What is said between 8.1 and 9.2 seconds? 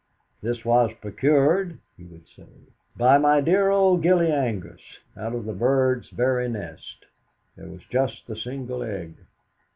the single egg.